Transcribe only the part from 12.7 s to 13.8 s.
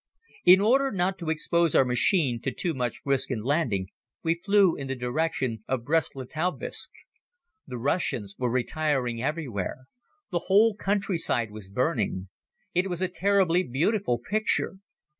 It was a terribly